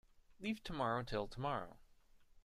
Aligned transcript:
Leave 0.39 0.63
tomorrow 0.63 1.03
till 1.03 1.27
tomorrow. 1.27 1.77